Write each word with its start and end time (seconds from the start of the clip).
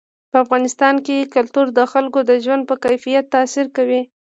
په 0.31 0.37
افغانستان 0.43 0.95
کې 1.05 1.29
کلتور 1.35 1.65
د 1.77 1.79
خلکو 1.91 2.19
د 2.29 2.31
ژوند 2.43 2.63
په 2.69 2.75
کیفیت 2.83 3.25
تاثیر 3.35 3.67
کوي. 3.77 4.01